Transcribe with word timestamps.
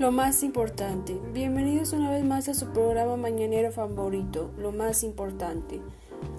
Lo 0.00 0.12
más 0.12 0.42
importante. 0.42 1.20
Bienvenidos 1.34 1.92
una 1.92 2.10
vez 2.10 2.24
más 2.24 2.48
a 2.48 2.54
su 2.54 2.68
programa 2.68 3.18
mañanero 3.18 3.70
favorito, 3.70 4.50
Lo 4.56 4.72
más 4.72 5.04
importante, 5.04 5.78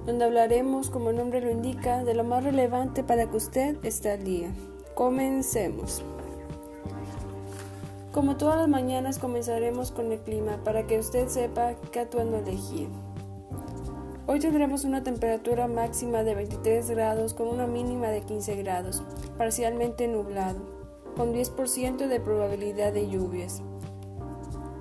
donde 0.07 0.25
hablaremos, 0.25 0.89
como 0.89 1.11
el 1.11 1.17
nombre 1.17 1.41
lo 1.41 1.51
indica, 1.51 2.03
de 2.03 2.15
lo 2.15 2.23
más 2.23 2.43
relevante 2.43 3.03
para 3.03 3.29
que 3.29 3.37
usted 3.37 3.77
esté 3.85 4.13
al 4.13 4.23
día. 4.23 4.49
Comencemos. 4.95 6.01
Como 8.11 8.35
todas 8.35 8.57
las 8.57 8.67
mañanas 8.67 9.19
comenzaremos 9.19 9.91
con 9.91 10.11
el 10.11 10.17
clima 10.21 10.57
para 10.63 10.87
que 10.87 10.97
usted 10.97 11.27
sepa 11.27 11.75
qué 11.91 11.99
atuendo 11.99 12.39
elegir. 12.39 12.89
Hoy 14.25 14.39
tendremos 14.39 14.85
una 14.85 15.03
temperatura 15.03 15.67
máxima 15.67 16.23
de 16.23 16.33
23 16.33 16.89
grados 16.89 17.35
con 17.35 17.47
una 17.47 17.67
mínima 17.67 18.07
de 18.07 18.21
15 18.21 18.55
grados, 18.55 19.03
parcialmente 19.37 20.07
nublado 20.07 20.80
con 21.15 21.33
10% 21.33 22.07
de 22.07 22.19
probabilidad 22.19 22.93
de 22.93 23.09
lluvias. 23.09 23.61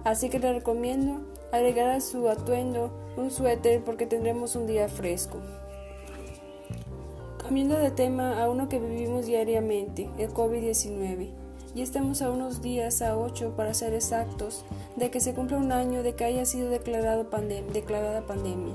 Así 0.05 0.31
que 0.31 0.39
le 0.39 0.53
recomiendo 0.53 1.21
agregar 1.53 1.91
a 1.91 2.01
su 2.01 2.29
atuendo 2.29 2.93
un 3.17 3.31
suéter 3.31 3.83
porque 3.83 4.07
tendremos 4.07 4.57
un 4.57 4.67
día 4.67 4.89
fresco. 4.89 5.39
Cambiando 7.43 7.77
de 7.77 7.91
tema 7.91 8.43
a 8.43 8.49
uno 8.49 8.69
que 8.69 8.79
vivimos 8.79 9.27
diariamente, 9.27 10.09
el 10.19 10.31
COVID-19. 10.31 11.31
Y 11.75 11.83
estamos 11.83 12.21
a 12.23 12.31
unos 12.31 12.63
días, 12.63 13.01
a 13.03 13.17
8 13.17 13.55
para 13.57 13.75
ser 13.75 13.95
exactos, 13.95 14.65
de 14.97 15.11
que 15.11 15.21
se 15.21 15.35
cumpla 15.35 15.57
un 15.59 15.71
año 15.71 16.03
de 16.03 16.15
que 16.15 16.25
haya 16.25 16.45
sido 16.45 16.69
declarado 16.69 17.29
declarada 17.73 18.27
pandemia. 18.27 18.75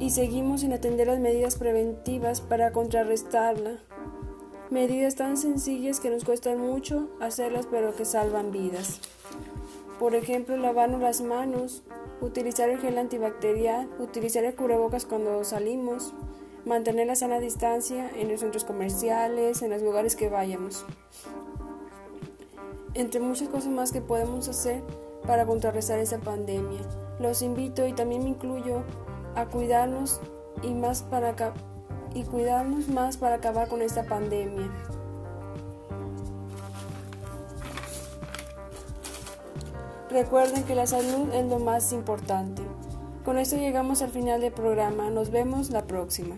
Y 0.00 0.10
seguimos 0.10 0.62
sin 0.62 0.72
atender 0.72 1.06
las 1.06 1.20
medidas 1.20 1.56
preventivas 1.56 2.40
para 2.40 2.72
contrarrestarla, 2.72 3.78
Medidas 4.70 5.16
tan 5.16 5.36
sencillas 5.36 5.98
que 5.98 6.10
nos 6.10 6.24
cuestan 6.24 6.58
mucho 6.58 7.08
hacerlas 7.20 7.66
pero 7.68 7.96
que 7.96 8.04
salvan 8.04 8.52
vidas. 8.52 9.00
Por 9.98 10.14
ejemplo, 10.14 10.56
lavarnos 10.56 11.00
las 11.00 11.20
manos, 11.22 11.82
utilizar 12.20 12.68
el 12.68 12.78
gel 12.78 12.96
antibacterial, 12.96 13.90
utilizar 13.98 14.44
el 14.44 14.54
cubrebocas 14.54 15.06
cuando 15.06 15.42
salimos, 15.42 16.14
mantener 16.64 17.08
la 17.08 17.16
sana 17.16 17.40
distancia 17.40 18.08
en 18.14 18.28
los 18.28 18.40
centros 18.40 18.64
comerciales, 18.64 19.60
en 19.62 19.70
los 19.70 19.82
lugares 19.82 20.14
que 20.14 20.28
vayamos. 20.28 20.86
Entre 22.94 23.20
muchas 23.20 23.48
cosas 23.48 23.72
más 23.72 23.90
que 23.90 24.00
podemos 24.00 24.48
hacer 24.48 24.82
para 25.26 25.46
contrarrestar 25.46 25.98
esta 25.98 26.18
pandemia. 26.18 26.80
Los 27.18 27.42
invito 27.42 27.88
y 27.88 27.92
también 27.92 28.22
me 28.22 28.30
incluyo 28.30 28.84
a 29.34 29.46
cuidarnos 29.46 30.20
y 30.62 30.74
más 30.74 31.02
para 31.02 31.34
y 32.14 32.24
cuidarnos 32.24 32.88
más 32.88 33.16
para 33.16 33.36
acabar 33.36 33.68
con 33.68 33.82
esta 33.82 34.04
pandemia. 34.04 34.70
Recuerden 40.10 40.64
que 40.64 40.74
la 40.74 40.86
salud 40.86 41.32
es 41.32 41.46
lo 41.46 41.60
más 41.60 41.92
importante. 41.92 42.62
Con 43.24 43.38
esto 43.38 43.56
llegamos 43.56 44.02
al 44.02 44.10
final 44.10 44.40
del 44.40 44.52
programa. 44.52 45.08
Nos 45.10 45.30
vemos 45.30 45.70
la 45.70 45.86
próxima. 45.86 46.36